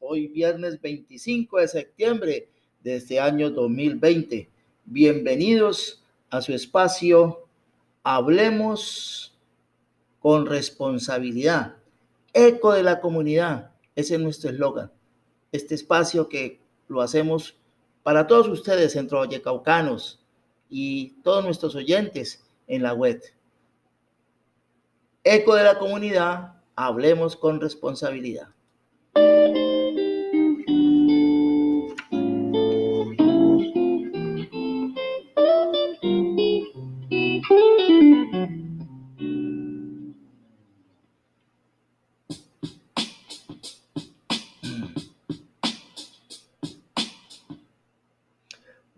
Hoy 0.00 0.28
viernes 0.28 0.80
25 0.80 1.58
de 1.58 1.68
septiembre 1.68 2.48
de 2.82 2.96
este 2.96 3.20
año 3.20 3.50
2020. 3.50 4.48
Bienvenidos 4.86 6.02
a 6.30 6.40
su 6.40 6.54
espacio 6.54 7.46
Hablemos 8.02 9.36
con 10.20 10.46
responsabilidad. 10.46 11.76
Eco 12.32 12.72
de 12.72 12.82
la 12.82 13.00
comunidad. 13.00 13.72
Ese 13.94 14.14
es 14.14 14.20
nuestro 14.20 14.48
eslogan. 14.48 14.90
Este 15.50 15.74
espacio 15.74 16.30
que 16.30 16.58
lo 16.88 17.02
hacemos 17.02 17.58
para 18.02 18.26
todos 18.26 18.48
ustedes, 18.48 18.92
centro 18.92 19.18
vallecaucanos 19.18 20.24
y 20.70 21.10
todos 21.22 21.44
nuestros 21.44 21.74
oyentes 21.74 22.42
en 22.68 22.82
la 22.82 22.94
web. 22.94 23.22
Eco 25.24 25.54
de 25.54 25.64
la 25.64 25.78
comunidad 25.78 26.54
Hablemos 26.74 27.36
con 27.36 27.60
responsabilidad. 27.60 28.48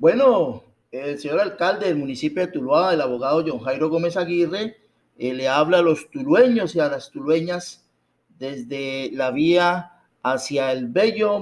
Bueno, 0.04 0.64
el 0.92 1.18
señor 1.18 1.40
alcalde 1.40 1.86
del 1.86 1.96
municipio 1.96 2.44
de 2.44 2.52
Tuluá, 2.52 2.92
el 2.92 3.00
abogado 3.00 3.42
John 3.46 3.60
Jairo 3.60 3.88
Gómez 3.88 4.18
Aguirre, 4.18 4.76
eh, 5.16 5.32
le 5.32 5.48
habla 5.48 5.78
a 5.78 5.82
los 5.82 6.10
tulueños 6.10 6.76
y 6.76 6.80
a 6.80 6.90
las 6.90 7.10
tulueñas 7.10 7.86
desde 8.28 9.08
la 9.14 9.30
vía 9.30 9.92
hacia 10.22 10.72
el 10.72 10.88
bello 10.88 11.40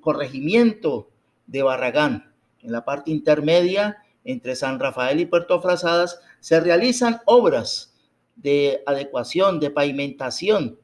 corregimiento 0.00 1.10
de 1.48 1.64
Barragán. 1.64 2.32
En 2.62 2.70
la 2.70 2.84
parte 2.84 3.10
intermedia, 3.10 3.96
entre 4.22 4.54
San 4.54 4.78
Rafael 4.78 5.18
y 5.18 5.26
Puerto 5.26 5.60
Frazadas, 5.60 6.20
se 6.38 6.60
realizan 6.60 7.20
obras 7.26 7.96
de 8.36 8.84
adecuación, 8.86 9.58
de 9.58 9.70
pavimentación, 9.70 10.78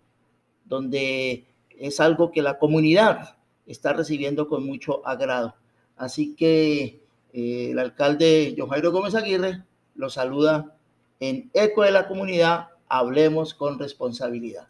donde 0.65 1.47
es 1.79 2.01
algo 2.01 2.33
que 2.33 2.43
la 2.43 2.59
comunidad 2.59 3.37
está 3.69 3.93
recibiendo 3.93 4.49
con 4.49 4.67
mucho 4.67 5.07
agrado. 5.07 5.55
Así 5.97 6.35
que 6.35 7.09
el 7.33 7.79
alcalde 7.79 8.55
John 8.57 8.69
Jairo 8.71 8.93
Gómez 8.93 9.15
Aguirre 9.15 9.63
lo 9.95 10.11
saluda 10.11 10.75
en 11.21 11.51
Eco 11.53 11.83
de 11.83 11.91
la 11.91 12.09
Comunidad, 12.09 12.69
hablemos 12.89 13.55
con 13.55 13.79
responsabilidad. 13.79 14.69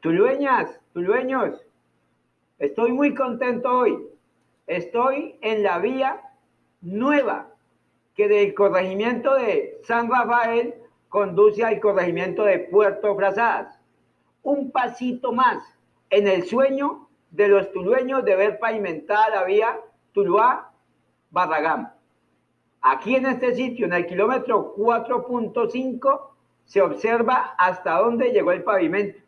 Tulueñas, 0.00 0.80
tulueños, 0.92 1.60
estoy 2.58 2.92
muy 2.92 3.14
contento 3.14 3.68
hoy. 3.70 3.98
Estoy 4.66 5.36
en 5.42 5.62
la 5.62 5.78
vía 5.78 6.20
nueva 6.80 7.50
que 8.14 8.28
del 8.28 8.54
corregimiento 8.54 9.34
de 9.34 9.80
San 9.84 10.10
Rafael 10.10 10.74
conduce 11.08 11.64
al 11.64 11.80
corregimiento 11.80 12.44
de 12.44 12.58
Puerto 12.58 13.14
Frazadas. 13.16 13.78
Un 14.42 14.70
pasito 14.70 15.32
más 15.32 15.58
en 16.10 16.26
el 16.28 16.44
sueño 16.44 17.08
de 17.30 17.48
los 17.48 17.70
tulueños 17.72 18.24
de 18.24 18.36
ver 18.36 18.58
pavimentada 18.58 19.28
la 19.30 19.44
vía 19.44 19.78
Tuluá-Barragán. 21.30 21.92
Aquí 22.80 23.16
en 23.16 23.26
este 23.26 23.54
sitio, 23.54 23.86
en 23.86 23.92
el 23.92 24.06
kilómetro 24.06 24.74
4.5, 24.76 26.20
se 26.64 26.80
observa 26.80 27.54
hasta 27.58 27.98
dónde 27.98 28.30
llegó 28.30 28.52
el 28.52 28.62
pavimento. 28.62 29.18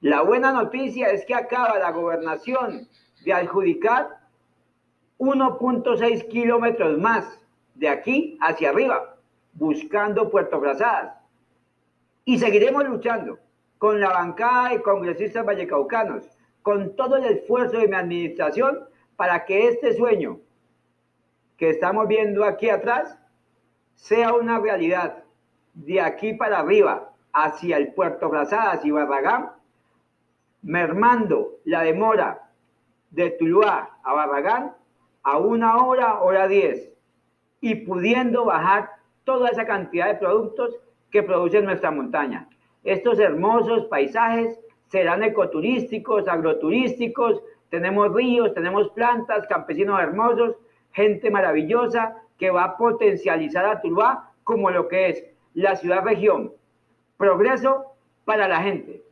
La 0.00 0.22
buena 0.22 0.52
noticia 0.52 1.10
es 1.10 1.24
que 1.24 1.34
acaba 1.34 1.78
la 1.78 1.90
gobernación 1.90 2.88
de 3.24 3.32
adjudicar 3.32 4.20
1.6 5.18 6.28
kilómetros 6.28 6.98
más 6.98 7.40
de 7.74 7.88
aquí 7.88 8.38
hacia 8.40 8.70
arriba, 8.70 9.16
buscando 9.54 10.30
Puerto 10.30 10.60
Frazadas. 10.60 11.14
Y 12.24 12.38
seguiremos 12.38 12.84
luchando 12.84 13.38
con 13.78 14.00
la 14.00 14.10
bancada 14.10 14.70
de 14.70 14.82
congresistas 14.82 15.44
vallecaucanos, 15.44 16.24
con 16.62 16.94
todo 16.94 17.16
el 17.16 17.24
esfuerzo 17.24 17.78
de 17.78 17.88
mi 17.88 17.96
administración 17.96 18.84
para 19.16 19.44
que 19.44 19.68
este 19.68 19.96
sueño 19.96 20.38
que 21.58 21.70
estamos 21.70 22.08
viendo 22.08 22.44
aquí 22.44 22.70
atrás 22.70 23.18
sea 23.96 24.32
una 24.32 24.58
realidad 24.60 25.24
de 25.74 26.00
aquí 26.00 26.32
para 26.32 26.60
arriba, 26.60 27.10
hacia 27.32 27.76
el 27.76 27.92
puerto 27.92 28.28
Brazadas 28.30 28.84
y 28.84 28.90
Barragán, 28.90 29.50
mermando 30.62 31.58
la 31.64 31.82
demora 31.82 32.50
de 33.10 33.30
Tuluá 33.30 33.98
a 34.02 34.14
Barragán 34.14 34.74
a 35.22 35.38
una 35.38 35.76
hora, 35.84 36.20
hora 36.20 36.48
diez, 36.48 36.90
y 37.60 37.74
pudiendo 37.74 38.44
bajar 38.44 38.90
toda 39.24 39.50
esa 39.50 39.66
cantidad 39.66 40.06
de 40.06 40.14
productos 40.14 40.76
que 41.10 41.22
produce 41.22 41.60
nuestra 41.60 41.90
montaña. 41.90 42.48
Estos 42.84 43.18
hermosos 43.18 43.86
paisajes 43.86 44.58
serán 44.86 45.22
ecoturísticos, 45.22 46.28
agroturísticos, 46.28 47.42
tenemos 47.68 48.14
ríos, 48.14 48.54
tenemos 48.54 48.88
plantas, 48.90 49.46
campesinos 49.48 50.00
hermosos, 50.00 50.56
gente 50.98 51.30
maravillosa 51.30 52.16
que 52.38 52.50
va 52.50 52.64
a 52.64 52.76
potencializar 52.76 53.64
a 53.64 53.80
Tuluá 53.80 54.32
como 54.42 54.70
lo 54.70 54.88
que 54.88 55.10
es 55.10 55.24
la 55.54 55.76
ciudad-región. 55.76 56.52
Progreso 57.16 57.94
para 58.24 58.48
la 58.48 58.60
gente. 58.62 59.02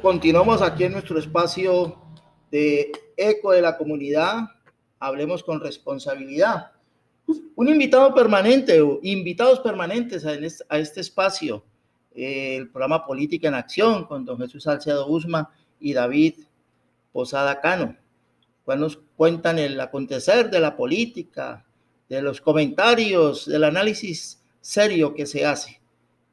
Continuamos 0.00 0.62
aquí 0.62 0.84
en 0.84 0.92
nuestro 0.92 1.18
espacio 1.18 1.98
de 2.50 2.90
eco 3.16 3.52
de 3.52 3.62
la 3.62 3.76
comunidad, 3.76 4.48
hablemos 4.98 5.44
con 5.44 5.60
responsabilidad. 5.60 6.72
Un 7.54 7.68
invitado 7.68 8.14
permanente 8.14 8.80
o 8.80 8.98
invitados 9.02 9.60
permanentes 9.60 10.24
a 10.24 10.78
este, 10.78 11.00
espacio, 11.00 11.64
el 12.12 12.68
programa 12.70 13.06
Política 13.06 13.48
en 13.48 13.54
Acción 13.54 14.06
con 14.06 14.24
don 14.24 14.38
Jesús 14.38 14.64
Salcedo 14.64 15.06
Usma 15.06 15.50
y 15.78 15.92
David 15.92 16.34
Posada 17.12 17.60
Cano, 17.60 17.96
cuando 18.64 18.86
nos 18.86 18.98
cuentan 19.16 19.58
el 19.58 19.80
acontecer 19.80 20.50
de 20.50 20.60
la 20.60 20.76
política, 20.76 21.64
de 22.08 22.22
los 22.22 22.40
comentarios, 22.40 23.46
del 23.46 23.64
análisis 23.64 24.42
serio 24.60 25.14
que 25.14 25.26
se 25.26 25.46
hace. 25.46 25.80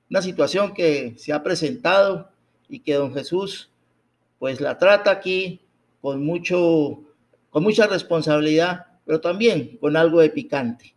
Una 0.10 0.22
situación 0.22 0.74
que 0.74 1.16
se 1.18 1.34
ha 1.34 1.44
presentado 1.44 2.32
y 2.70 2.80
que 2.80 2.94
don 2.96 3.14
Jesús 3.14 3.70
pues 4.40 4.62
la 4.62 4.78
trata 4.78 5.12
aquí 5.12 5.62
con 6.02 6.24
mucho 6.24 7.00
con 7.50 7.64
mucha 7.64 7.88
responsabilidad, 7.88 8.86
pero 9.06 9.20
también 9.20 9.78
con 9.80 9.98
algo 9.98 10.20
de 10.20 10.30
picante. 10.30 10.94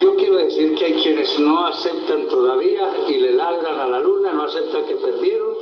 Yo 0.00 0.16
quiero 0.16 0.36
decir 0.36 0.74
que 0.74 0.84
hay 0.86 0.94
quienes 0.94 1.38
no 1.38 1.66
aceptan 1.66 2.28
todavía 2.28 2.88
y 3.08 3.18
le 3.18 3.32
ladran 3.32 3.78
a 3.78 3.86
la 3.86 4.00
luna, 4.00 4.32
no 4.32 4.42
aceptan 4.42 4.84
que 4.86 4.96
perdieron. 4.96 5.54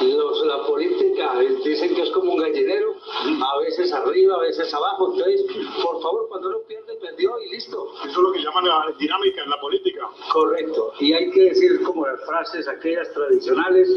Los, 0.00 0.46
la 0.46 0.66
política 0.66 1.38
dicen 1.64 1.94
que 1.94 2.02
es 2.02 2.10
como 2.10 2.32
un 2.34 2.38
gallinero, 2.38 2.94
a 3.24 3.58
veces 3.58 3.92
arriba, 3.92 4.36
a 4.36 4.40
veces 4.40 4.72
abajo. 4.72 5.12
Entonces, 5.12 5.44
por 5.82 6.00
favor, 6.02 6.28
cuando 6.28 6.48
uno 6.48 6.58
pierde, 6.68 6.87
perdió 7.18 7.38
y 7.40 7.50
listo. 7.50 7.92
Eso 8.04 8.10
es 8.10 8.16
lo 8.16 8.32
que 8.32 8.40
llaman 8.40 8.64
la 8.64 8.94
dinámica 8.98 9.42
en 9.42 9.50
la 9.50 9.60
política. 9.60 10.08
Correcto. 10.32 10.92
Y 11.00 11.12
hay 11.12 11.30
que 11.30 11.44
decir 11.44 11.82
como 11.82 12.06
las 12.06 12.24
frases 12.24 12.68
aquellas 12.68 13.12
tradicionales, 13.12 13.88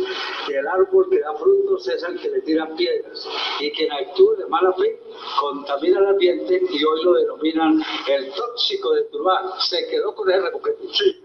que 0.48 0.58
el 0.58 0.68
árbol 0.68 1.08
que 1.10 1.20
da 1.20 1.34
frutos 1.36 1.88
es 1.88 2.04
el 2.04 2.20
que 2.20 2.30
le 2.30 2.42
tiran 2.42 2.76
piedras. 2.76 3.28
Y 3.60 3.72
quien 3.72 3.92
actúe 3.92 4.36
de 4.38 4.48
mala 4.48 4.74
fe 4.74 5.00
contamina 5.40 6.00
el 6.00 6.08
ambiente 6.08 6.62
y 6.70 6.84
hoy 6.84 7.04
lo 7.04 7.14
denominan 7.14 7.82
el 8.08 8.32
tóxico 8.34 8.94
de 8.94 9.04
Turbán. 9.06 9.46
Se 9.60 9.88
quedó 9.88 10.16
con 10.16 10.30
el 10.32 10.42
porque 10.52 10.72
sí. 10.94 11.22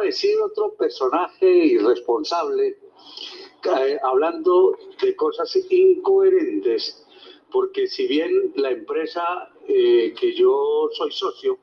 Aparecido 0.00 0.46
otro 0.46 0.74
personaje 0.76 1.46
irresponsable 1.46 2.78
eh, 3.64 3.98
hablando 4.02 4.74
de 5.02 5.14
cosas 5.14 5.54
incoherentes, 5.68 7.06
porque 7.52 7.86
si 7.86 8.06
bien 8.06 8.52
la 8.56 8.70
empresa 8.70 9.50
eh, 9.68 10.14
que 10.18 10.34
yo 10.34 10.88
soy 10.92 11.12
socio, 11.12 11.58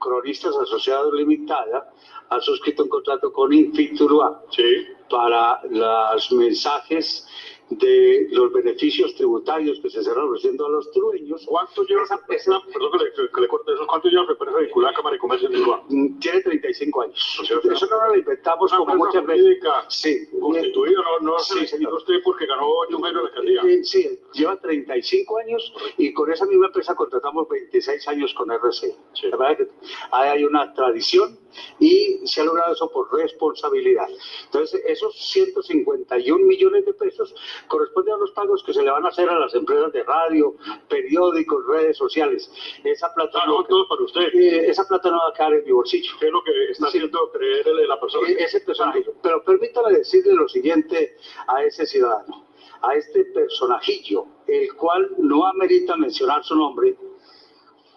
Cronistas 0.00 0.56
Asociados 0.56 1.12
Limitada, 1.12 1.92
ha 2.30 2.40
suscrito 2.40 2.84
un 2.84 2.88
contrato 2.88 3.30
con 3.30 3.52
Infiturua 3.52 4.42
Sí. 4.50 4.86
para 5.10 5.60
los 5.68 6.32
mensajes 6.32 7.26
de 7.70 8.28
los 8.30 8.52
beneficios 8.52 9.14
tributarios 9.14 9.78
que 9.80 9.88
se 9.90 10.00
están 10.00 10.18
ofreciendo 10.18 10.66
a 10.66 10.70
los 10.70 10.90
trueños. 10.92 11.42
¿Cuánto 11.46 11.84
lleva 11.84 12.02
esa 12.02 12.16
empresa? 12.16 12.60
Perdón 12.72 12.92
que 12.92 13.22
le, 13.22 13.30
que 13.30 13.40
le 13.40 13.48
corte 13.48 13.72
eso. 13.72 13.86
¿Cuánto 13.86 14.08
lleva 14.08 14.24
la 14.24 14.32
empresa 14.32 14.58
vinculada 14.58 14.92
a 14.92 14.96
Cámara 14.96 15.14
de 15.14 15.18
Comercio 15.18 15.48
de 15.48 15.56
Tuluá? 15.56 15.82
Mm, 15.88 16.18
Tiene 16.18 16.40
35 16.42 17.02
años. 17.02 17.38
O 17.40 17.44
sea, 17.44 17.56
Eso 17.72 17.86
no 17.86 18.08
lo 18.08 18.16
inventamos 18.16 18.72
como 18.72 18.94
muchas 18.96 19.24
veces. 19.26 19.58
Sí, 19.88 20.28
constituida, 20.38 21.00
no, 21.20 21.30
no 21.30 21.38
Sí, 21.38 21.66
se 21.66 21.76
usted 21.86 22.14
porque 22.24 22.46
ganó 22.46 22.68
un 22.90 23.06
en 23.06 23.14
la 23.14 23.20
alcaldía. 23.20 23.60
Eh, 23.66 23.84
Sí, 23.84 24.18
lleva 24.34 24.56
35 24.60 25.38
años 25.38 25.72
y 25.96 26.12
con 26.12 26.30
esa 26.30 26.46
misma 26.46 26.66
empresa 26.66 26.94
contratamos 26.94 27.48
26 27.48 28.06
años 28.08 28.34
con 28.34 28.50
RC. 28.50 28.94
Sí. 29.14 29.28
La 29.28 29.36
verdad 29.36 29.56
que 29.58 29.68
ahí 30.10 30.28
hay 30.28 30.44
una 30.44 30.72
tradición 30.74 31.38
y 31.78 32.20
se 32.26 32.40
ha 32.40 32.44
logrado 32.44 32.72
eso 32.72 32.90
por 32.90 33.12
responsabilidad. 33.14 34.08
Entonces, 34.46 34.82
esos 34.86 35.14
151 35.32 36.44
millones 36.44 36.84
de 36.86 36.94
pesos 36.94 37.34
corresponden 37.68 38.14
a 38.14 38.18
los 38.18 38.30
pagos 38.32 38.62
que 38.64 38.72
se 38.74 38.82
le 38.82 38.90
van 38.90 39.04
a 39.04 39.08
hacer 39.08 39.28
a 39.28 39.38
las 39.38 39.54
empresas 39.54 39.92
de 39.92 40.02
radio, 40.04 40.54
periódicos, 40.88 41.66
redes 41.66 41.96
sociales. 41.96 42.50
Esa 42.84 43.12
plata, 43.14 43.40
Ah, 43.42 43.46
no, 43.46 43.64
todo 43.64 43.86
para 43.88 44.02
usted. 44.02 44.28
eh, 44.34 44.68
esa 44.70 44.86
plata 44.86 45.10
no 45.10 45.18
va 45.18 45.28
a 45.30 45.32
quedar 45.32 45.54
en 45.54 45.64
mi 45.64 45.72
bolsillo. 45.72 46.12
¿Qué 46.20 46.26
es 46.26 46.32
lo 46.32 46.42
que 46.44 46.70
está 46.70 46.90
Sí. 46.90 46.98
haciendo 46.98 47.30
creer 47.32 47.66
el- 47.68 47.88
la 47.88 47.98
persona? 48.00 48.28
E- 48.28 48.42
ese 48.42 48.60
personaje. 48.60 49.04
Pero 49.22 49.42
permítame 49.44 49.92
decirle 49.98 50.34
lo 50.34 50.48
siguiente 50.48 51.16
a 51.46 51.62
ese 51.64 51.86
ciudadano, 51.86 52.46
a 52.82 52.94
este 52.94 53.24
personajillo, 53.26 54.26
el 54.46 54.74
cual 54.74 55.10
no 55.18 55.46
amerita 55.46 55.96
mencionar 55.96 56.44
su 56.44 56.54
nombre, 56.56 56.96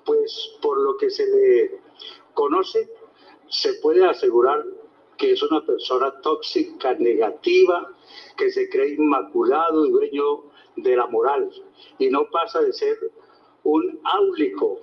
pues 0.06 0.58
por 0.62 0.80
lo 0.80 0.98
que 0.98 1.10
se 1.10 1.26
le 1.28 1.80
conoce, 2.34 2.90
se 3.48 3.74
puede 3.76 4.06
asegurar 4.06 4.64
que 5.18 5.32
es 5.32 5.44
una 5.44 5.66
persona 5.66 6.20
tóxica, 6.22 6.94
negativa, 6.96 7.92
que 8.38 8.52
se 8.52 8.70
cree 8.70 8.96
inmaculado 8.96 9.86
y 9.86 9.92
dueño 9.92 10.44
de 10.76 10.96
la 10.96 11.08
moral, 11.08 11.50
y 12.00 12.10
no 12.10 12.30
pasa 12.30 12.62
de 12.62 12.74
ser 12.74 12.98
un 13.64 14.00
áulico, 14.04 14.80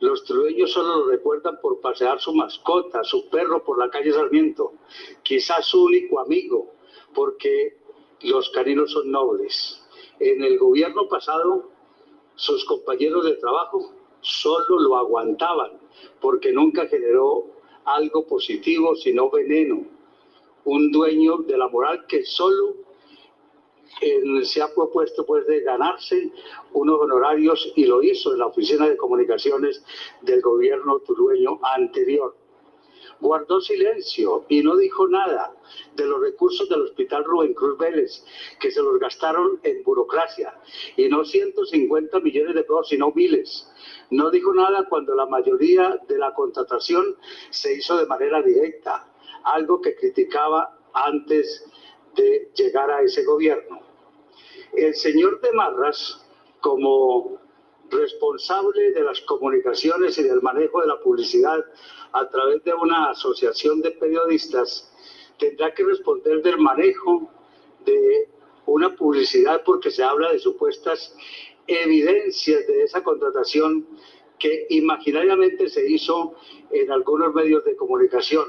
los 0.00 0.24
trueños 0.24 0.72
solo 0.72 0.98
lo 0.98 1.10
recuerdan 1.10 1.58
por 1.60 1.80
pasear 1.80 2.20
su 2.20 2.34
mascota, 2.34 3.02
su 3.02 3.28
perro 3.30 3.64
por 3.64 3.78
la 3.78 3.88
calle 3.88 4.12
Sarmiento, 4.12 4.74
quizás 5.22 5.66
su 5.66 5.84
único 5.84 6.20
amigo, 6.20 6.74
porque 7.14 7.78
los 8.22 8.50
caninos 8.50 8.92
son 8.92 9.10
nobles. 9.10 9.82
En 10.20 10.42
el 10.42 10.58
gobierno 10.58 11.08
pasado, 11.08 11.70
sus 12.34 12.64
compañeros 12.66 13.24
de 13.24 13.36
trabajo 13.36 13.92
solo 14.20 14.78
lo 14.80 14.96
aguantaban, 14.96 15.72
porque 16.20 16.52
nunca 16.52 16.86
generó 16.88 17.46
algo 17.86 18.26
positivo, 18.26 18.94
sino 18.94 19.30
veneno. 19.30 19.84
Un 20.64 20.90
dueño 20.90 21.38
de 21.38 21.56
la 21.56 21.68
moral 21.68 22.06
que 22.06 22.24
solo 22.24 22.74
él 24.00 24.44
se 24.44 24.60
ha 24.60 24.72
propuesto 24.74 25.24
pues 25.24 25.46
de 25.46 25.60
ganarse 25.60 26.30
unos 26.72 27.00
honorarios 27.00 27.72
y 27.76 27.86
lo 27.86 28.02
hizo 28.02 28.32
en 28.32 28.40
la 28.40 28.46
oficina 28.46 28.88
de 28.88 28.96
comunicaciones 28.96 29.82
del 30.22 30.42
gobierno 30.42 30.98
tulueño 31.00 31.58
anterior. 31.62 32.36
Guardó 33.20 33.60
silencio 33.60 34.44
y 34.48 34.62
no 34.62 34.76
dijo 34.76 35.08
nada 35.08 35.54
de 35.94 36.06
los 36.06 36.20
recursos 36.20 36.68
del 36.68 36.82
hospital 36.82 37.24
Rubén 37.24 37.54
Cruz 37.54 37.78
Vélez, 37.78 38.24
que 38.60 38.70
se 38.70 38.82
los 38.82 38.98
gastaron 38.98 39.58
en 39.62 39.82
burocracia, 39.82 40.58
y 40.96 41.08
no 41.08 41.24
150 41.24 42.20
millones 42.20 42.54
de 42.54 42.62
pesos, 42.62 42.88
sino 42.88 43.12
miles. 43.12 43.70
No 44.10 44.30
dijo 44.30 44.52
nada 44.54 44.86
cuando 44.88 45.14
la 45.14 45.26
mayoría 45.26 45.98
de 46.06 46.18
la 46.18 46.34
contratación 46.34 47.16
se 47.50 47.74
hizo 47.74 47.96
de 47.96 48.06
manera 48.06 48.42
directa, 48.42 49.08
algo 49.44 49.80
que 49.80 49.94
criticaba 49.94 50.78
antes 50.92 51.64
de 52.14 52.50
llegar 52.54 52.90
a 52.90 53.02
ese 53.02 53.24
gobierno. 53.24 53.80
El 54.72 54.94
señor 54.94 55.40
de 55.40 55.52
Marras, 55.52 56.26
como 56.60 57.38
responsable 57.90 58.92
de 58.92 59.02
las 59.02 59.20
comunicaciones 59.22 60.18
y 60.18 60.22
del 60.22 60.42
manejo 60.42 60.80
de 60.80 60.88
la 60.88 61.00
publicidad 61.00 61.64
a 62.12 62.28
través 62.28 62.62
de 62.64 62.74
una 62.74 63.10
asociación 63.10 63.80
de 63.80 63.92
periodistas, 63.92 64.92
tendrá 65.38 65.74
que 65.74 65.84
responder 65.84 66.42
del 66.42 66.58
manejo 66.58 67.30
de 67.84 68.28
una 68.66 68.94
publicidad 68.96 69.62
porque 69.64 69.90
se 69.90 70.02
habla 70.02 70.32
de 70.32 70.38
supuestas 70.38 71.14
evidencias 71.66 72.66
de 72.66 72.84
esa 72.84 73.02
contratación 73.02 73.86
que 74.38 74.66
imaginariamente 74.70 75.68
se 75.68 75.88
hizo 75.88 76.34
en 76.70 76.90
algunos 76.90 77.34
medios 77.34 77.64
de 77.64 77.76
comunicación. 77.76 78.44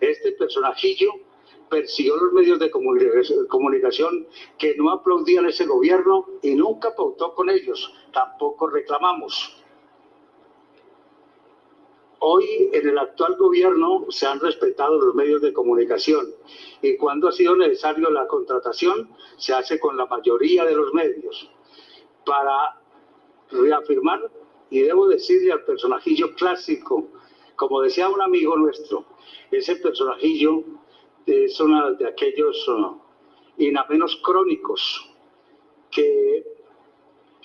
Este 0.00 0.32
personajillo 0.32 1.12
persiguió 1.72 2.16
los 2.16 2.32
medios 2.34 2.58
de 2.58 2.70
comunicación- 2.70 4.26
que 4.58 4.74
no 4.76 4.90
aplaudían 4.90 5.46
ese 5.46 5.64
gobierno 5.64 6.26
y 6.42 6.54
nunca 6.54 6.94
pautó 6.94 7.34
con 7.34 7.48
ellos, 7.48 7.90
tampoco 8.12 8.66
reclamamos. 8.68 9.56
Hoy 12.18 12.44
en 12.72 12.88
el 12.90 12.98
actual 12.98 13.36
gobierno 13.36 14.04
se 14.10 14.26
han 14.26 14.38
respetado 14.38 15.00
los 15.00 15.14
medios 15.14 15.40
de 15.40 15.54
comunicación 15.54 16.26
y 16.82 16.96
cuando 16.98 17.28
ha 17.28 17.32
sido 17.32 17.56
necesario 17.56 18.10
la 18.10 18.26
contratación 18.26 19.08
se 19.38 19.54
hace 19.54 19.80
con 19.80 19.96
la 19.96 20.04
mayoría 20.06 20.64
de 20.66 20.74
los 20.74 20.92
medios 20.92 21.50
para 22.26 22.78
reafirmar 23.50 24.30
y 24.68 24.80
debo 24.82 25.08
decirle 25.08 25.52
al 25.52 25.64
personajillo 25.64 26.34
clásico, 26.34 27.08
como 27.56 27.80
decía 27.80 28.08
un 28.10 28.20
amigo 28.20 28.56
nuestro, 28.56 29.04
ese 29.50 29.76
personajillo 29.76 30.62
es 31.26 31.60
uno 31.60 31.92
de 31.92 32.06
aquellos 32.06 32.68
uh, 32.68 33.00
inamenos 33.58 34.16
crónicos 34.22 35.08
que 35.90 36.44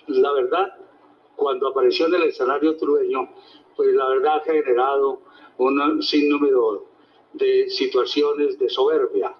la 0.07 0.31
verdad 0.31 0.73
cuando 1.35 1.67
apareció 1.67 2.07
en 2.07 2.15
el 2.15 2.23
escenario 2.23 2.75
trueño 2.77 3.29
pues 3.75 3.93
la 3.93 4.07
verdad 4.07 4.37
ha 4.37 4.39
generado 4.41 5.21
un 5.57 6.01
sinnúmero 6.01 6.85
de 7.33 7.69
situaciones 7.69 8.57
de 8.57 8.69
soberbia. 8.69 9.35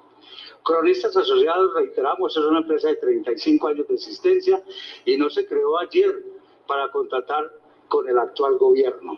Cronistas 0.64 1.16
Asociados, 1.16 1.74
reiteramos, 1.74 2.36
es 2.36 2.44
una 2.44 2.60
empresa 2.60 2.90
de 2.90 2.98
35 2.98 3.68
años 3.68 3.88
de 3.88 3.96
existencia 3.96 4.64
y 5.06 5.18
no 5.18 5.30
se 5.30 5.48
creó 5.48 5.80
ayer 5.80 6.24
para 6.68 6.92
contratar 6.92 7.52
con 7.88 8.08
el 8.08 8.18
actual 8.20 8.58
gobierno. 8.58 9.18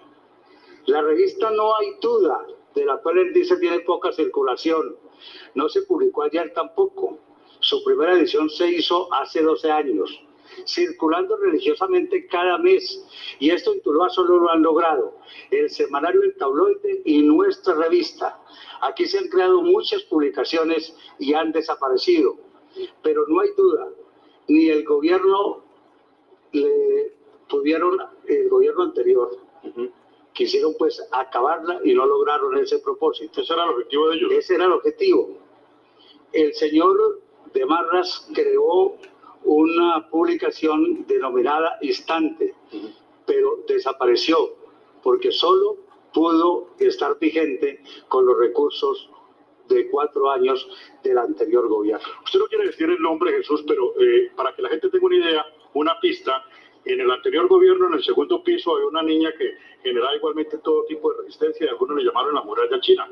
La 0.85 1.01
revista 1.01 1.49
No 1.51 1.75
hay 1.75 1.95
duda, 2.01 2.45
de 2.75 2.85
la 2.85 2.97
cual 2.97 3.17
él 3.17 3.33
dice 3.33 3.57
tiene 3.57 3.79
poca 3.81 4.11
circulación, 4.11 4.95
no 5.55 5.69
se 5.69 5.83
publicó 5.83 6.23
ayer 6.23 6.53
tampoco. 6.53 7.19
Su 7.59 7.83
primera 7.83 8.13
edición 8.13 8.49
se 8.49 8.67
hizo 8.67 9.13
hace 9.13 9.41
12 9.41 9.71
años, 9.71 10.21
circulando 10.65 11.37
religiosamente 11.37 12.27
cada 12.27 12.57
mes. 12.57 13.05
Y 13.39 13.49
esto 13.49 13.73
en 13.73 13.81
Tuluá 13.81 14.09
solo 14.09 14.39
lo 14.39 14.49
han 14.49 14.61
logrado 14.61 15.17
el 15.51 15.69
semanario 15.69 16.23
El 16.23 16.35
Tabloide 16.35 17.01
y 17.05 17.21
nuestra 17.21 17.75
revista. 17.75 18.39
Aquí 18.81 19.05
se 19.05 19.19
han 19.19 19.27
creado 19.27 19.61
muchas 19.61 20.03
publicaciones 20.03 20.95
y 21.17 21.33
han 21.33 21.51
desaparecido. 21.51 22.37
Pero 23.01 23.25
no 23.27 23.41
hay 23.41 23.49
duda, 23.57 23.89
ni 24.47 24.69
el 24.69 24.85
gobierno 24.85 25.63
le 26.51 27.13
pudieron, 27.49 27.97
el 28.27 28.49
gobierno 28.49 28.83
anterior, 28.83 29.37
quisieron 30.39 30.73
pues 30.79 31.05
acabarla 31.11 31.81
y 31.83 31.93
no 31.93 32.05
lograron 32.05 32.57
ese 32.57 32.79
propósito. 32.79 33.41
Ese 33.41 33.51
era 33.51 33.65
el 33.65 33.71
objetivo 33.71 34.07
de 34.07 34.15
ellos. 34.15 34.31
Ese 34.31 34.55
era 34.55 34.65
el 34.65 34.71
objetivo. 34.71 35.37
El 36.31 36.53
señor 36.53 37.19
de 37.53 37.65
Marras 37.65 38.25
creó 38.33 38.95
una 39.43 40.09
publicación 40.09 41.05
denominada 41.07 41.77
Instante, 41.81 42.55
pero 43.25 43.65
desapareció 43.67 44.37
porque 45.03 45.29
solo 45.29 45.75
pudo 46.13 46.69
estar 46.79 47.19
vigente 47.19 47.83
con 48.07 48.25
los 48.25 48.39
recursos 48.39 49.09
de 49.67 49.89
cuatro 49.89 50.31
años 50.31 50.65
del 51.03 51.17
anterior 51.17 51.67
gobierno. 51.67 52.07
Usted 52.23 52.39
no 52.39 52.45
quiere 52.47 52.67
decir 52.67 52.89
el 52.89 53.01
nombre 53.01 53.33
Jesús, 53.33 53.61
pero 53.67 53.93
eh, 53.99 54.31
para 54.37 54.55
que 54.55 54.61
la 54.61 54.69
gente 54.69 54.89
tenga 54.89 55.05
una 55.05 55.17
idea, 55.17 55.45
una 55.73 55.99
pista, 55.99 56.45
en 56.85 56.99
el 57.01 57.11
anterior 57.11 57.47
gobierno, 57.47 57.87
en 57.87 57.93
el 57.95 58.03
segundo 58.03 58.43
piso, 58.43 58.75
había 58.75 58.87
una 58.87 59.03
niña 59.03 59.31
que 59.37 59.55
generaba 59.83 60.15
igualmente 60.15 60.57
todo 60.59 60.85
tipo 60.85 61.11
de 61.11 61.19
resistencia 61.23 61.65
y 61.65 61.69
algunos 61.69 61.97
le 61.97 62.03
llamaron 62.05 62.33
la 62.35 62.41
muralla 62.41 62.79
china. 62.81 63.07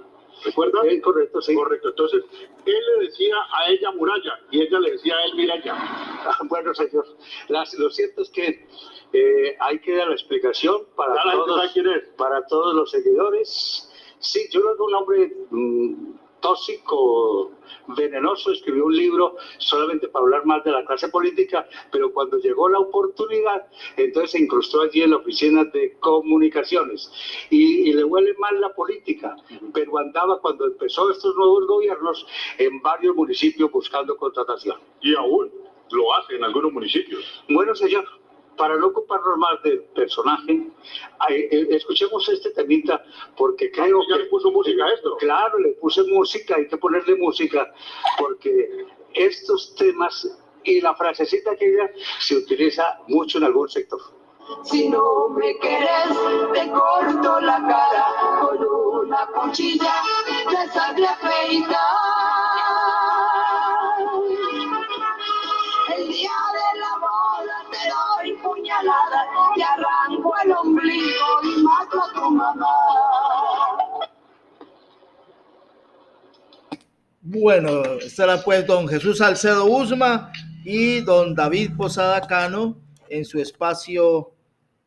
¿Recuerda? 0.46 0.82
Es 0.86 1.02
correcto, 1.02 1.42
sí. 1.42 1.56
Correcto. 1.56 1.90
Entonces, 1.90 2.24
él 2.66 2.76
le 3.00 3.06
decía 3.06 3.36
a 3.54 3.70
ella 3.72 3.92
muralla 3.92 4.40
y 4.52 4.62
ella 4.62 4.80
le 4.80 4.92
decía 4.92 5.16
a 5.18 5.26
él 5.26 5.36
miralla. 5.36 5.74
Ah, 5.76 6.38
Bueno, 6.44 6.74
señor, 6.76 7.06
las- 7.48 7.74
lo 7.80 7.90
cierto 7.90 8.22
es 8.22 8.30
que 8.30 8.68
eh, 9.14 9.56
hay 9.60 9.80
que 9.80 9.96
dar 9.96 10.08
la 10.10 10.14
explicación 10.14 10.84
para 10.96 11.16
la 11.26 11.32
todos, 11.34 11.72
para 12.18 12.46
todos 12.46 12.76
los 12.76 12.92
seguidores. 12.92 13.90
Sí, 14.20 14.48
yo 14.52 14.60
no 14.62 14.84
un 14.86 14.94
hombre 14.96 15.34
mm, 15.50 16.12
tóxico, 16.40 17.52
venenoso, 17.88 18.52
escribió 18.52 18.86
un 18.86 18.96
libro 18.96 19.36
solamente 19.58 20.08
para 20.08 20.24
hablar 20.24 20.46
más 20.46 20.64
de 20.64 20.72
la 20.72 20.86
clase 20.86 21.10
política, 21.10 21.68
pero 21.92 22.12
cuando 22.12 22.38
llegó 22.38 22.70
la 22.70 22.80
oportunidad, 22.80 23.68
entonces 23.96 24.32
se 24.32 24.40
incrustó 24.40 24.82
allí 24.82 25.02
en 25.02 25.12
la 25.12 25.18
oficina 25.18 25.64
de 25.66 25.98
comunicaciones 26.00 27.12
y, 27.50 27.94
le 27.94 28.04
huele 28.04 28.36
mal 28.38 28.60
la 28.62 28.74
política, 28.74 29.36
pero 29.74 29.98
andaba 29.98 30.40
cuando 30.40 30.66
empezó 30.66 31.10
estos 31.10 31.36
nuevos 31.36 31.66
gobiernos 31.66 32.28
en 32.58 32.82
varios 32.82 33.16
municipios 33.16 33.72
buscando 33.72 34.16
contratación. 34.18 34.78
Y 35.02 35.16
aún 35.16 35.52
lo 35.92 36.14
hace 36.14 36.36
en 36.36 36.44
algunos 36.44 36.72
municipios. 36.72 37.44
Bueno, 37.50 37.74
señor 37.74 38.06
para 38.58 38.76
no 38.76 38.88
ocuparnos 38.88 39.38
más 39.38 39.62
del 39.64 39.84
personaje, 39.96 40.68
eh, 41.30 41.68
escuchemos 41.70 42.28
este 42.30 42.52
temita 42.52 43.04
porque 43.36 43.72
creo 43.72 44.02
¿Ya 44.10 44.18
le 44.18 44.26
puso 44.26 44.52
música 44.52 44.86
a 44.86 44.94
esto? 44.94 45.16
Claro, 45.18 45.60
le 45.60 45.74
puse 45.74 46.04
música, 46.04 46.56
hay 46.56 46.68
que 46.68 46.78
ponerle 46.78 47.16
música 47.16 47.74
porque 48.18 48.86
estos 49.14 49.76
temas 49.76 50.28
y 50.64 50.82
la 50.82 50.94
frasecita 50.96 51.56
que 51.56 51.66
ella 51.66 51.90
se 52.20 52.36
utiliza 52.36 53.00
mucho 53.08 53.38
en 53.38 53.46
algún 53.46 53.70
sector. 53.70 54.00
Si 54.64 54.88
no 54.88 55.30
me 55.30 55.58
quieres, 55.60 56.08
te 56.54 56.72
corto 56.72 57.40
la 57.42 57.62
cara 57.68 58.40
con 58.40 58.66
una 59.06 59.28
cuchilla 59.28 60.02
de 60.50 60.72
sable 60.72 61.08
feita. 61.22 62.37
Puñalada, 68.78 69.28
te 69.56 69.64
arranco 69.64 70.34
el 70.44 70.52
ombligo 70.52 71.26
y 71.44 71.64
mato 71.64 72.02
a 72.02 72.14
tu 72.14 72.32
mamá. 72.32 72.68
Bueno, 77.22 77.84
estará 78.00 78.42
pues 78.42 78.66
don 78.66 78.88
Jesús 78.88 79.18
Salcedo 79.18 79.66
Usma 79.66 80.32
y 80.64 81.02
don 81.02 81.36
David 81.36 81.72
Posada 81.76 82.22
Cano 82.22 82.78
en 83.10 83.26
su 83.26 83.40
espacio 83.40 84.32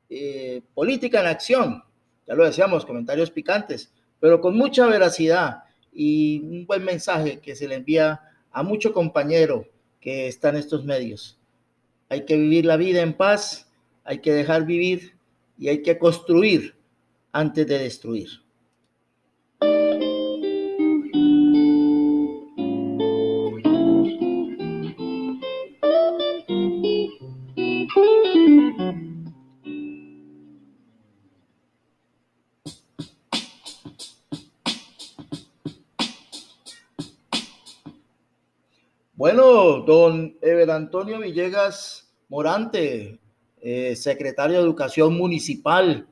eh, 0.09 0.63
Política 0.75 1.21
en 1.21 1.27
Acción. 1.27 1.85
Ya 2.27 2.35
lo 2.35 2.45
decíamos, 2.45 2.87
comentarios 2.87 3.31
picantes, 3.31 3.93
pero 4.21 4.41
con 4.41 4.57
mucha 4.57 4.87
veracidad 4.87 5.65
y 5.93 6.41
un 6.41 6.67
buen 6.67 6.85
mensaje 6.85 7.41
que 7.41 7.55
se 7.55 7.69
le 7.69 7.75
envía 7.75 8.21
a 8.53 8.63
mucho 8.63 8.93
compañero 8.93 9.67
que 10.01 10.29
está 10.29 10.49
en 10.49 10.57
estos 10.57 10.85
medios. 10.85 11.39
Hay 12.09 12.25
que 12.25 12.37
vivir 12.37 12.65
la 12.65 12.77
vida 12.77 13.03
en 13.03 13.13
paz, 13.13 13.70
hay 14.11 14.19
que 14.19 14.33
dejar 14.33 14.67
vivir 14.67 15.17
y 15.57 15.69
hay 15.69 15.83
que 15.83 15.97
construir 15.97 16.75
antes 17.31 17.65
de 17.65 17.79
destruir. 17.79 18.29
Bueno, 39.15 39.83
don 39.83 40.37
Ever 40.43 40.73
Antonio 40.73 41.21
Villegas 41.21 42.13
Morante, 42.29 43.20
eh, 43.61 43.95
secretario 43.97 44.59
de 44.59 44.63
Educación 44.63 45.17
Municipal 45.17 46.07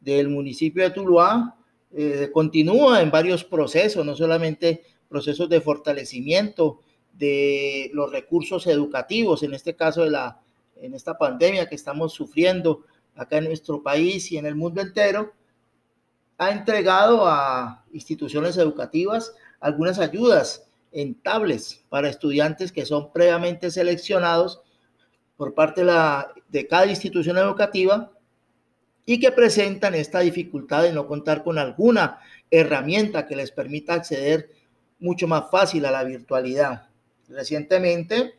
del 0.00 0.28
municipio 0.28 0.82
de 0.82 0.90
Tuluá, 0.90 1.56
eh, 1.96 2.30
continúa 2.32 3.00
en 3.00 3.10
varios 3.10 3.44
procesos, 3.44 4.04
no 4.04 4.14
solamente 4.16 4.82
procesos 5.08 5.48
de 5.48 5.60
fortalecimiento 5.60 6.80
de 7.12 7.90
los 7.94 8.10
recursos 8.10 8.66
educativos, 8.66 9.42
en 9.42 9.54
este 9.54 9.74
caso 9.74 10.02
de 10.02 10.10
la, 10.10 10.40
en 10.80 10.94
esta 10.94 11.16
pandemia 11.16 11.68
que 11.68 11.76
estamos 11.76 12.12
sufriendo 12.12 12.84
acá 13.14 13.38
en 13.38 13.44
nuestro 13.44 13.82
país 13.82 14.32
y 14.32 14.38
en 14.38 14.46
el 14.46 14.56
mundo 14.56 14.80
entero, 14.80 15.32
ha 16.38 16.50
entregado 16.50 17.26
a 17.26 17.84
instituciones 17.92 18.56
educativas 18.56 19.34
algunas 19.60 19.98
ayudas 19.98 20.66
en 20.90 21.14
tablets 21.14 21.84
para 21.88 22.08
estudiantes 22.08 22.72
que 22.72 22.84
son 22.84 23.12
previamente 23.12 23.70
seleccionados 23.70 24.60
por 25.36 25.54
parte 25.54 25.84
de, 25.84 26.68
cada 26.68 26.86
institución 26.86 27.36
educativa 27.38 28.12
y 29.06 29.20
que 29.20 29.32
presentan 29.32 29.94
esta 29.94 30.20
dificultad 30.20 30.82
de 30.82 30.92
no 30.92 31.06
contar 31.06 31.42
con 31.42 31.58
alguna 31.58 32.20
herramienta 32.50 33.26
que 33.26 33.36
les 33.36 33.50
permita 33.50 33.94
acceder 33.94 34.50
mucho 34.98 35.26
más 35.26 35.50
fácil 35.50 35.84
a 35.84 35.90
la 35.90 36.04
virtualidad. 36.04 36.88
Recientemente, 37.28 38.34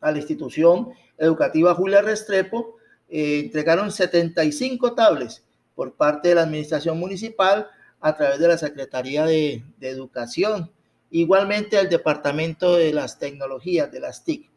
a 0.00 0.10
la 0.10 0.18
institución 0.18 0.92
educativa 1.18 1.74
Julia 1.74 2.02
Restrepo 2.02 2.76
eh, 3.08 3.40
entregaron 3.44 3.90
75 3.90 4.94
tablets 4.94 5.44
por 5.74 5.94
parte 5.94 6.28
de 6.28 6.36
la 6.36 6.42
administración 6.42 6.98
municipal 6.98 7.68
a 8.00 8.16
través 8.16 8.38
de 8.38 8.48
la 8.48 8.58
Secretaría 8.58 9.24
de, 9.24 9.62
de 9.78 9.88
Educación 9.88 10.70
igualmente 11.12 11.78
al 11.78 11.88
Departamento 11.88 12.74
de 12.76 12.92
las 12.92 13.18
Tecnologías, 13.18 13.92
de 13.92 14.00
las 14.00 14.24
TIC. 14.24 14.51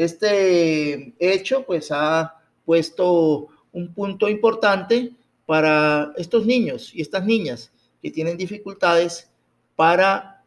Este 0.00 1.12
hecho 1.18 1.66
pues 1.66 1.90
ha 1.92 2.34
puesto 2.64 3.48
un 3.70 3.92
punto 3.92 4.30
importante 4.30 5.12
para 5.44 6.14
estos 6.16 6.46
niños 6.46 6.94
y 6.94 7.02
estas 7.02 7.26
niñas 7.26 7.70
que 8.00 8.10
tienen 8.10 8.38
dificultades 8.38 9.30
para 9.76 10.42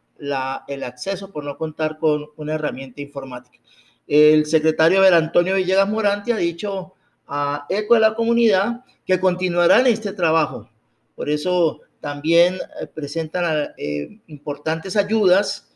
el 0.66 0.82
acceso 0.82 1.30
por 1.30 1.44
no 1.44 1.56
contar 1.56 1.98
con 1.98 2.26
una 2.36 2.54
herramienta 2.54 3.00
informática. 3.00 3.60
El 4.08 4.44
secretario 4.46 5.00
del 5.02 5.14
Antonio 5.14 5.54
Villegas 5.54 5.88
Morante 5.88 6.32
ha 6.32 6.36
dicho 6.36 6.94
a 7.28 7.64
ECO 7.68 7.94
de 7.94 8.00
la 8.00 8.16
comunidad 8.16 8.84
que 9.06 9.20
continuarán 9.20 9.86
este 9.86 10.12
trabajo. 10.14 10.68
Por 11.14 11.30
eso 11.30 11.80
también 12.00 12.56
eh, 12.80 12.88
presentan 12.92 13.68
eh, 13.78 14.18
importantes 14.26 14.96
ayudas 14.96 15.72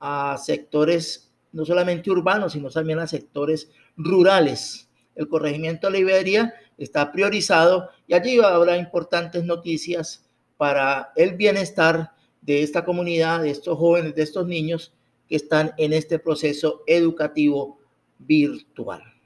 a 0.00 0.38
sectores 0.38 1.27
no 1.52 1.64
solamente 1.64 2.10
urbanos, 2.10 2.52
sino 2.52 2.70
también 2.70 2.98
a 2.98 3.06
sectores 3.06 3.70
rurales. 3.96 4.88
El 5.14 5.28
corregimiento 5.28 5.90
de 5.90 5.98
Liberia 5.98 6.54
está 6.76 7.10
priorizado 7.10 7.90
y 8.06 8.14
allí 8.14 8.38
habrá 8.38 8.76
importantes 8.76 9.44
noticias 9.44 10.28
para 10.56 11.12
el 11.16 11.36
bienestar 11.36 12.12
de 12.40 12.62
esta 12.62 12.84
comunidad, 12.84 13.42
de 13.42 13.50
estos 13.50 13.78
jóvenes, 13.78 14.14
de 14.14 14.22
estos 14.22 14.46
niños 14.46 14.94
que 15.28 15.36
están 15.36 15.72
en 15.76 15.92
este 15.92 16.18
proceso 16.18 16.82
educativo 16.86 17.78
virtual. 18.18 19.17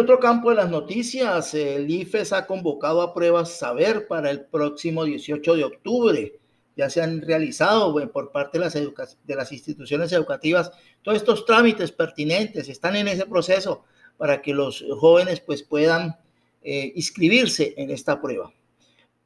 Otro 0.00 0.18
campo 0.18 0.50
de 0.50 0.56
las 0.56 0.70
noticias, 0.70 1.54
el 1.54 1.90
IFES 1.90 2.32
ha 2.32 2.46
convocado 2.46 3.02
a 3.02 3.12
pruebas 3.14 3.58
Saber 3.58 4.06
para 4.06 4.30
el 4.30 4.46
próximo 4.46 5.04
18 5.04 5.54
de 5.54 5.64
octubre. 5.64 6.38
Ya 6.76 6.88
se 6.88 7.02
han 7.02 7.20
realizado 7.20 7.94
por 8.10 8.32
parte 8.32 8.58
de 8.58 8.64
las, 8.64 8.74
de 8.74 9.34
las 9.34 9.52
instituciones 9.52 10.12
educativas 10.12 10.72
todos 11.02 11.18
estos 11.18 11.44
trámites 11.44 11.92
pertinentes, 11.92 12.68
están 12.68 12.96
en 12.96 13.08
ese 13.08 13.26
proceso 13.26 13.84
para 14.16 14.40
que 14.40 14.54
los 14.54 14.84
jóvenes 14.98 15.40
pues 15.40 15.62
puedan 15.62 16.16
eh, 16.62 16.92
inscribirse 16.94 17.74
en 17.76 17.90
esta 17.90 18.20
prueba. 18.20 18.52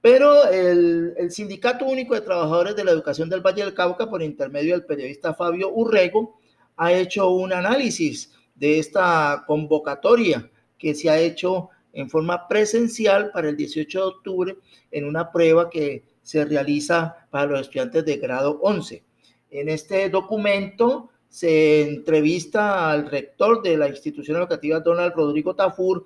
Pero 0.00 0.48
el, 0.50 1.14
el, 1.16 1.30
Sindicato 1.30 1.84
Único 1.84 2.14
de 2.14 2.20
Trabajadores 2.20 2.76
de 2.76 2.84
la 2.84 2.90
Educación 2.90 3.28
del 3.28 3.40
Valle 3.40 3.64
del 3.64 3.74
Cauca, 3.74 4.10
por 4.10 4.22
intermedio 4.22 4.74
del 4.74 4.86
periodista 4.86 5.34
Fabio 5.34 5.70
Urrego, 5.72 6.38
ha 6.76 6.92
hecho 6.92 7.30
un 7.30 7.52
análisis 7.52 8.32
de 8.54 8.78
esta 8.78 9.44
convocatoria 9.46 10.50
que 10.84 10.94
se 10.94 11.08
ha 11.08 11.18
hecho 11.18 11.70
en 11.94 12.10
forma 12.10 12.46
presencial 12.46 13.30
para 13.32 13.48
el 13.48 13.56
18 13.56 13.98
de 13.98 14.04
octubre 14.04 14.56
en 14.90 15.06
una 15.06 15.32
prueba 15.32 15.70
que 15.70 16.04
se 16.20 16.44
realiza 16.44 17.26
para 17.30 17.46
los 17.46 17.62
estudiantes 17.62 18.04
de 18.04 18.18
grado 18.18 18.58
11. 18.60 19.02
En 19.50 19.70
este 19.70 20.10
documento 20.10 21.08
se 21.26 21.80
entrevista 21.88 22.90
al 22.90 23.10
rector 23.10 23.62
de 23.62 23.78
la 23.78 23.88
institución 23.88 24.36
educativa 24.36 24.80
Donald 24.80 25.14
Rodrigo 25.14 25.56
Tafur, 25.56 26.04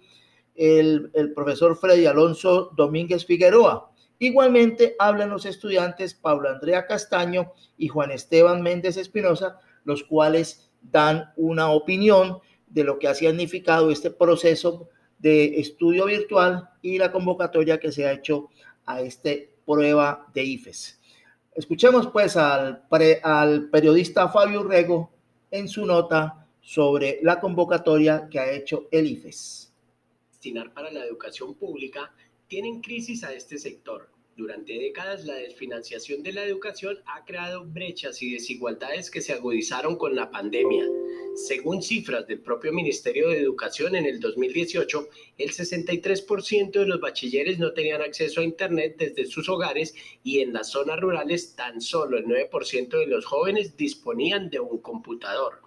el, 0.54 1.10
el 1.12 1.32
profesor 1.32 1.76
Freddy 1.76 2.06
Alonso 2.06 2.70
Domínguez 2.76 3.26
Figueroa. 3.26 3.90
Igualmente 4.20 4.94
hablan 5.00 5.30
los 5.30 5.44
estudiantes 5.44 6.14
Pablo 6.14 6.50
Andrea 6.50 6.86
Castaño 6.86 7.50
y 7.76 7.88
Juan 7.88 8.12
Esteban 8.12 8.62
Méndez 8.62 8.96
Espinosa, 8.96 9.58
los 9.82 10.04
cuales 10.04 10.70
dan 10.80 11.32
una 11.36 11.70
opinión 11.70 12.38
de 12.70 12.84
lo 12.84 12.98
que 12.98 13.08
ha 13.08 13.14
significado 13.14 13.90
este 13.90 14.10
proceso 14.10 14.88
de 15.18 15.60
estudio 15.60 16.06
virtual 16.06 16.70
y 16.82 16.98
la 16.98 17.10
convocatoria 17.10 17.78
que 17.78 17.92
se 17.92 18.06
ha 18.06 18.12
hecho 18.12 18.50
a 18.86 19.00
este 19.00 19.54
prueba 19.66 20.26
de 20.32 20.44
IFES. 20.44 21.00
Escuchemos 21.54 22.06
pues 22.08 22.36
al, 22.36 22.84
al 23.22 23.68
periodista 23.70 24.28
Fabio 24.28 24.62
Rego 24.62 25.10
en 25.50 25.68
su 25.68 25.84
nota 25.84 26.46
sobre 26.60 27.18
la 27.22 27.40
convocatoria 27.40 28.28
que 28.30 28.38
ha 28.38 28.52
hecho 28.52 28.88
el 28.90 29.06
IFES. 29.06 29.72
Destinar 30.30 30.72
para 30.72 30.90
la 30.90 31.04
educación 31.04 31.54
pública 31.54 32.12
tienen 32.46 32.80
crisis 32.80 33.24
a 33.24 33.32
este 33.32 33.58
sector 33.58 34.08
durante 34.38 34.72
décadas, 34.78 35.24
la 35.24 35.34
desfinanciación 35.34 36.22
de 36.22 36.32
la 36.32 36.44
educación 36.44 36.96
ha 37.06 37.24
creado 37.24 37.64
brechas 37.64 38.22
y 38.22 38.32
desigualdades 38.32 39.10
que 39.10 39.20
se 39.20 39.32
agudizaron 39.32 39.96
con 39.96 40.14
la 40.14 40.30
pandemia. 40.30 40.84
Según 41.46 41.82
cifras 41.82 42.26
del 42.26 42.40
propio 42.40 42.72
Ministerio 42.72 43.28
de 43.28 43.38
Educación 43.38 43.94
en 43.94 44.06
el 44.06 44.18
2018, 44.18 45.08
el 45.38 45.50
63% 45.50 46.72
de 46.72 46.86
los 46.86 47.00
bachilleres 47.00 47.60
no 47.60 47.72
tenían 47.72 48.02
acceso 48.02 48.40
a 48.40 48.44
Internet 48.44 48.96
desde 48.98 49.24
sus 49.24 49.48
hogares 49.48 49.94
y 50.24 50.40
en 50.40 50.52
las 50.52 50.72
zonas 50.72 50.98
rurales 50.98 51.54
tan 51.54 51.80
solo 51.80 52.18
el 52.18 52.24
9% 52.24 52.88
de 52.88 53.06
los 53.06 53.24
jóvenes 53.24 53.76
disponían 53.76 54.50
de 54.50 54.58
un 54.58 54.78
computador. 54.78 55.62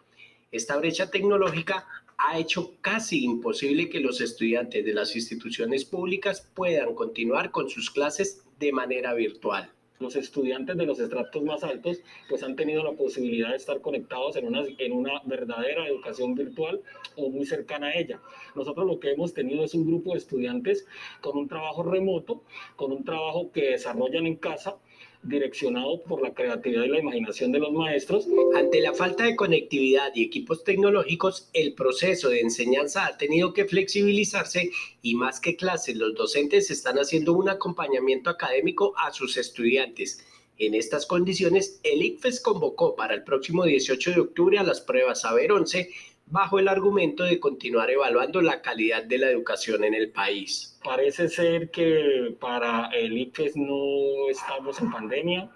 Esta 0.51 0.75
brecha 0.75 1.09
tecnológica 1.09 1.87
ha 2.17 2.37
hecho 2.37 2.75
casi 2.81 3.23
imposible 3.23 3.89
que 3.89 4.01
los 4.01 4.19
estudiantes 4.19 4.83
de 4.83 4.93
las 4.93 5.15
instituciones 5.15 5.85
públicas 5.85 6.45
puedan 6.53 6.93
continuar 6.95 7.49
con 7.49 7.69
sus 7.69 7.89
clases 7.89 8.43
de 8.59 8.73
manera 8.73 9.13
virtual. 9.13 9.71
Los 10.01 10.15
estudiantes 10.15 10.75
de 10.77 10.85
los 10.87 10.99
estratos 10.99 11.43
más 11.43 11.63
altos 11.63 12.01
pues 12.27 12.41
han 12.41 12.55
tenido 12.55 12.83
la 12.83 12.93
posibilidad 12.93 13.51
de 13.51 13.57
estar 13.57 13.81
conectados 13.81 14.35
en 14.35 14.47
una, 14.47 14.63
en 14.79 14.91
una 14.93 15.21
verdadera 15.25 15.87
educación 15.87 16.33
virtual 16.33 16.81
o 17.15 17.29
muy 17.29 17.45
cercana 17.45 17.87
a 17.87 17.93
ella. 17.93 18.19
Nosotros 18.55 18.87
lo 18.87 18.99
que 18.99 19.11
hemos 19.11 19.35
tenido 19.35 19.63
es 19.63 19.75
un 19.75 19.85
grupo 19.85 20.13
de 20.13 20.17
estudiantes 20.17 20.87
con 21.21 21.37
un 21.37 21.47
trabajo 21.47 21.83
remoto, 21.83 22.41
con 22.75 22.91
un 22.91 23.03
trabajo 23.03 23.51
que 23.51 23.71
desarrollan 23.71 24.25
en 24.25 24.37
casa, 24.37 24.77
direccionado 25.23 26.01
por 26.03 26.21
la 26.21 26.33
creatividad 26.33 26.83
y 26.83 26.89
la 26.89 26.99
imaginación 26.99 27.51
de 27.51 27.59
los 27.59 27.71
maestros. 27.71 28.27
Ante 28.55 28.81
la 28.81 28.93
falta 28.93 29.23
de 29.25 29.35
conectividad 29.35 30.11
y 30.15 30.23
equipos 30.23 30.63
tecnológicos, 30.63 31.49
el 31.53 31.73
proceso 31.73 32.29
de 32.29 32.41
enseñanza 32.41 33.05
ha 33.05 33.17
tenido 33.17 33.53
que 33.53 33.65
flexibilizarse 33.65 34.71
y 35.01 35.15
más 35.15 35.39
que 35.39 35.55
clases, 35.55 35.95
los 35.95 36.15
docentes 36.15 36.71
están 36.71 36.97
haciendo 36.97 37.33
un 37.33 37.49
acompañamiento 37.49 38.29
académico 38.29 38.93
a 38.97 39.13
sus 39.13 39.37
estudiantes. 39.37 40.25
En 40.57 40.75
estas 40.75 41.07
condiciones, 41.07 41.79
el 41.83 42.03
ICFES 42.03 42.39
convocó 42.39 42.95
para 42.95 43.15
el 43.15 43.23
próximo 43.23 43.63
18 43.63 44.11
de 44.11 44.19
octubre 44.19 44.59
a 44.59 44.63
las 44.63 44.81
pruebas 44.81 45.21
Saber 45.21 45.51
11 45.51 45.89
bajo 46.31 46.59
el 46.59 46.69
argumento 46.69 47.25
de 47.25 47.41
continuar 47.41 47.91
evaluando 47.91 48.41
la 48.41 48.61
calidad 48.61 49.03
de 49.03 49.17
la 49.17 49.29
educación 49.29 49.83
en 49.83 49.93
el 49.93 50.11
país. 50.11 50.79
Parece 50.81 51.27
ser 51.27 51.69
que 51.69 52.33
para 52.39 52.87
el 52.87 53.17
IFES 53.17 53.57
no 53.57 54.29
estamos 54.29 54.79
en 54.79 54.91
pandemia, 54.91 55.51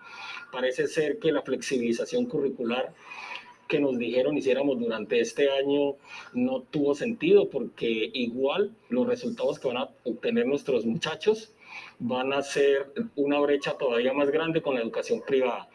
parece 0.52 0.88
ser 0.88 1.18
que 1.18 1.32
la 1.32 1.42
flexibilización 1.42 2.26
curricular 2.26 2.94
que 3.70 3.80
nos 3.80 3.98
dijeron 3.98 4.38
hiciéramos 4.38 4.78
durante 4.78 5.22
este 5.22 5.50
año 5.50 5.96
no 6.34 6.62
tuvo 6.64 6.94
sentido 6.94 7.50
porque 7.50 8.12
igual 8.14 8.76
los 8.90 9.08
resultados 9.08 9.58
que 9.60 9.70
van 9.70 9.78
a 9.78 9.90
obtener 10.04 10.46
nuestros 10.46 10.86
muchachos 10.86 11.54
van 12.00 12.34
a 12.34 12.44
ser 12.44 12.92
una 13.16 13.40
brecha 13.40 13.78
todavía 13.78 14.14
más 14.14 14.30
grande 14.30 14.62
con 14.62 14.76
la 14.76 14.82
educación 14.82 15.22
privada. 15.26 15.70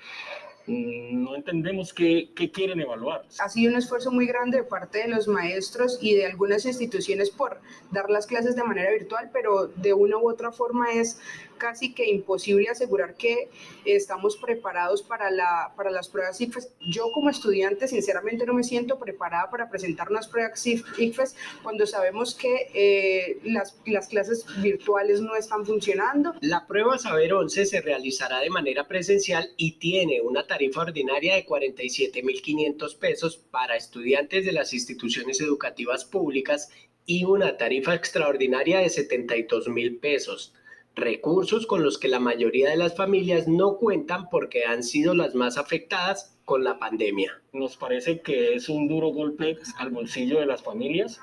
Mm, 0.71 1.25
no 1.25 1.35
entendemos 1.35 1.93
qué, 1.93 2.31
qué, 2.37 2.53
quieren 2.53 2.81
evaluar. 2.81 3.27
Ha 3.41 3.49
sido 3.49 3.73
un 3.73 3.79
esfuerzo 3.79 4.13
muy 4.13 4.25
grande 4.27 4.59
de 4.59 4.63
parte 4.63 4.99
de 4.99 5.09
los 5.09 5.27
maestros 5.27 5.99
y 6.01 6.15
de 6.15 6.27
algunas 6.27 6.65
instituciones 6.65 7.31
por 7.31 7.61
dar 7.91 8.09
las 8.09 8.29
clases 8.29 8.55
de 8.55 8.63
manera 8.63 8.93
virtual, 8.93 9.31
pero 9.33 9.67
de 9.67 9.95
una 9.95 10.19
u 10.19 10.31
otra 10.31 10.53
forma 10.53 10.93
es 10.93 11.19
casi 11.61 11.93
que 11.93 12.11
imposible 12.11 12.69
asegurar 12.69 13.15
que 13.15 13.51
estamos 13.85 14.37
preparados 14.37 15.03
para, 15.03 15.31
la, 15.31 15.73
para 15.77 15.93
las 15.93 16.09
pruebas 16.09 16.41
IFES. 16.41 16.73
Yo 16.81 17.13
como 17.13 17.31
estudiante 17.31 17.87
sinceramente 17.87 18.47
no 18.47 18.55
me 18.55 18.65
siento 18.65 18.99
preparada 18.99 19.49
para 19.51 19.71
presentar 19.71 20.11
unas 20.11 20.27
pruebas 20.27 20.67
IFES 20.67 21.37
cuando 21.63 21.87
sabemos 21.87 22.35
que 22.35 22.71
eh, 22.75 23.39
las, 23.45 23.77
las 23.87 24.09
clases 24.09 24.45
virtuales 24.61 25.21
no 25.21 25.37
están 25.37 25.65
funcionando. 25.65 26.35
La 26.41 26.67
prueba 26.67 26.99
Saber 26.99 27.35
11 27.35 27.67
se 27.67 27.81
realizará 27.81 28.41
de 28.41 28.51
manera 28.51 28.89
presencial 28.89 29.51
y 29.57 29.73
tiene 29.79 30.23
una 30.23 30.47
tarifa 30.47 30.81
ordinaria 30.81 31.35
de 31.37 31.47
47.500 31.47 32.99
pesos 32.99 33.37
para 33.37 33.77
estudiantes 33.77 34.47
de 34.47 34.53
las 34.53 34.73
instituciones 34.73 35.41
educativas 35.41 36.07
públicas 36.07 36.71
y 37.05 37.25
una 37.25 37.57
tarifa 37.59 37.95
extraordinaria 37.95 38.79
de 38.79 38.89
72 38.89 39.69
mil 39.69 39.99
pesos 39.99 40.55
recursos 41.01 41.67
con 41.67 41.83
los 41.83 41.99
que 41.99 42.09
la 42.09 42.21
mayoría 42.21 42.71
de 42.71 42.77
las 42.77 42.97
familias 42.97 43.49
no 43.49 43.77
cuentan 43.77 44.29
porque 44.31 44.65
han 44.65 44.83
sido 44.83 45.15
las 45.15 45.35
más 45.35 45.59
afectadas 45.59 46.37
con 46.45 46.65
la 46.65 46.79
pandemia. 46.79 47.41
Nos 47.53 47.77
parece 47.77 48.21
que 48.21 48.55
es 48.55 48.69
un 48.69 48.89
duro 48.89 49.09
golpe 49.09 49.57
al 49.79 49.91
bolsillo 49.91 50.41
de 50.41 50.47
las 50.47 50.63
familias 50.63 51.21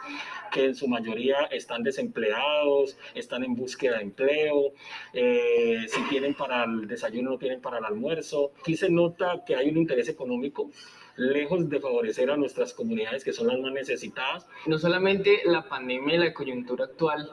que 0.52 0.66
en 0.66 0.76
su 0.76 0.88
mayoría 0.88 1.44
están 1.52 1.84
desempleados, 1.84 2.98
están 3.14 3.44
en 3.44 3.56
búsqueda 3.56 3.98
de 3.98 4.04
empleo, 4.04 4.74
eh, 5.14 5.86
si 5.88 6.02
tienen 6.10 6.34
para 6.34 6.64
el 6.64 6.88
desayuno 6.88 7.32
no 7.32 7.38
tienen 7.38 7.62
para 7.62 7.80
el 7.80 7.86
almuerzo. 7.86 8.52
Aquí 8.62 8.78
se 8.78 8.90
nota 8.90 9.44
que 9.46 9.56
hay 9.56 9.70
un 9.70 9.78
interés 9.78 10.08
económico 10.10 10.72
lejos 11.18 11.68
de 11.68 11.80
favorecer 11.80 12.30
a 12.30 12.38
nuestras 12.38 12.74
comunidades 12.74 13.24
que 13.24 13.34
son 13.34 13.48
las 13.48 13.60
más 13.60 13.74
necesitadas. 13.74 14.48
No 14.66 14.78
solamente 14.78 15.42
la 15.46 15.68
pandemia 15.68 16.16
y 16.16 16.20
la 16.20 16.34
coyuntura 16.34 16.86
actual 16.86 17.30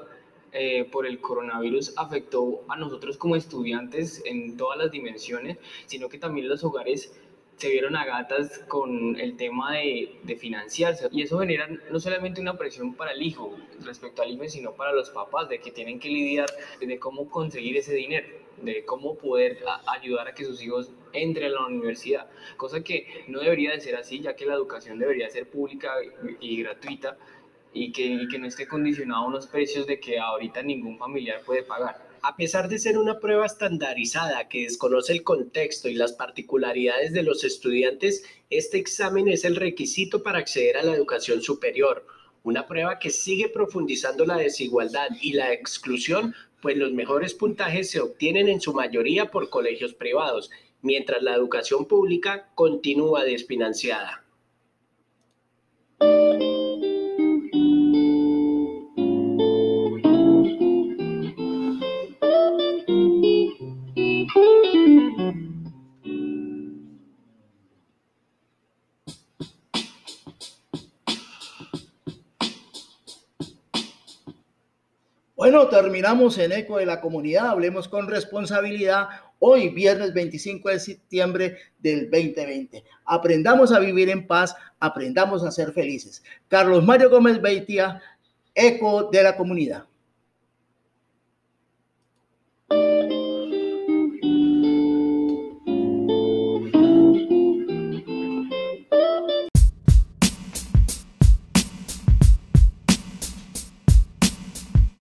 eh, 0.57 0.85
por 0.85 1.05
el 1.05 1.21
coronavirus 1.21 1.95
afectó 1.97 2.63
a 2.69 2.77
nosotros 2.77 3.17
como 3.17 3.35
estudiantes 3.35 4.23
en 4.25 4.57
todas 4.57 4.79
las 4.79 4.93
dimensiones, 4.93 5.59
sino 5.87 6.09
que 6.09 6.17
también 6.17 6.49
los 6.49 6.63
hogares 6.63 7.13
se 7.57 7.71
vieron 7.71 7.97
a 7.97 8.05
gatas 8.05 8.61
con 8.69 9.19
el 9.19 9.37
tema 9.37 9.75
de, 9.75 10.17
de, 10.23 10.37
financiarse. 10.37 11.09
Y 11.11 11.23
eso 11.23 11.41
genera 11.41 11.69
no 11.91 11.99
solamente 11.99 12.41
una 12.41 12.57
presión 12.57 12.95
para 12.95 13.11
el 13.11 13.23
hijo 13.23 13.57
respecto 13.85 14.23
al 14.23 14.31
hijo, 14.31 14.45
sino 14.49 14.75
para 14.75 14.93
los 14.93 15.11
papás 15.11 15.49
de 15.49 15.59
que 15.59 15.73
tienen 15.73 15.99
que 15.99 16.09
lidiar 16.09 16.49
de 16.81 16.99
cómo 17.01 17.29
conseguir 17.29 17.77
ese 17.77 17.95
dinero, 17.95 18.29
de 18.63 18.85
cómo 18.85 19.19
poder 19.19 19.59
ayudar 19.87 20.29
a 20.29 20.35
que 20.35 20.45
sus 20.45 20.63
hijos 20.63 20.93
entren 21.13 21.47
a 21.47 21.55
la 21.55 21.67
universidad, 21.67 22.31
cosa 22.57 22.83
que 22.85 23.25
no 23.27 23.41
debería 23.41 23.73
de 23.73 23.81
ser 23.81 23.97
así, 23.97 24.21
ya 24.21 24.37
que 24.37 24.47
la 24.47 24.55
educación 24.55 25.01
debería 25.01 25.29
ser 25.31 25.51
pública 25.51 25.95
y 26.41 26.63
gratuita 26.63 27.19
y 27.75 27.91
que, 27.93 28.39
no 28.39 28.47
esté 28.47 28.67
condicionado 28.67 29.25
a 29.25 29.27
unos 29.27 29.47
precios 29.49 29.87
de 29.87 29.99
que 29.99 30.19
ahorita 30.19 30.63
ningún 30.63 30.97
familiar 30.97 31.43
puede 31.45 31.65
pagar. 31.65 32.09
A 32.23 32.37
pesar 32.37 32.69
de 32.69 32.79
ser 32.79 32.97
una 32.97 33.19
prueba 33.19 33.45
estandarizada 33.45 34.49
que 34.49 34.63
desconoce 34.63 35.13
el 35.13 35.25
contexto 35.25 35.89
y 35.89 35.95
las 35.95 36.13
particularidades 36.13 37.13
de 37.13 37.25
los 37.25 37.45
estudiantes, 37.45 38.25
este 38.49 38.79
examen 38.79 39.29
es 39.29 39.45
el 39.45 39.57
requisito 39.57 40.23
para 40.23 40.39
acceder 40.39 40.79
a 40.79 40.85
la 40.85 40.95
educación 40.95 41.43
superior. 41.43 42.07
Una 42.45 42.67
prueba 42.67 42.99
que 42.99 43.11
sigue 43.11 43.49
profundizando 43.49 44.25
la 44.25 44.37
desigualdad 44.37 45.09
y 45.21 45.33
la 45.33 45.53
exclusión, 45.53 46.35
pues 46.63 46.77
los 46.79 46.93
mejores 46.93 47.35
puntajes 47.35 47.91
se 47.91 48.01
obtienen 48.01 48.49
en 48.49 48.61
su 48.61 48.73
mayoría 48.73 49.31
por 49.31 49.51
colegios 49.51 49.93
privados, 49.93 50.51
mientras 50.81 51.23
la 51.23 51.35
educación 51.35 51.87
pública 51.87 52.49
continúa 52.55 53.25
desfinanciada. 53.25 54.24
Bueno, 75.45 75.69
terminamos 75.69 76.39
en 76.39 76.53
Eco 76.53 76.79
de 76.79 76.87
la 76.87 77.03
Comunidad. 77.03 77.49
Hablemos 77.49 77.87
con 77.87 78.09
responsabilidad 78.09 79.09
hoy, 79.39 79.69
viernes 79.69 80.15
25 80.15 80.71
de 80.71 80.81
septiembre 80.81 81.59
del 81.81 82.11
2020. 82.11 82.83
Aprendamos 83.05 83.71
a 83.71 83.79
vivir 83.79 84.09
en 84.09 84.27
paz, 84.27 84.57
aprendamos 84.81 85.45
a 85.45 85.51
ser 85.51 85.75
felices. 85.75 86.25
Carlos 86.49 86.83
Mario 86.83 87.11
Gómez 87.11 87.43
Beitia, 87.43 88.01
Eco 88.55 89.11
de 89.13 89.23
la 89.23 89.37
Comunidad. 89.37 89.85